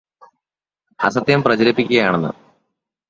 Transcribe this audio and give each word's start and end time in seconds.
അസത്യം 0.99 1.43
പ്രചരിപ്പിക്കുകയാണെന്ന്. 1.43 2.31